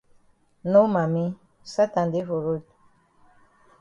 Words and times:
No 0.71 0.81
mami 0.93 1.25
Satan 1.71 2.07
dey 2.11 2.23
for 2.27 2.41
road. 2.45 2.63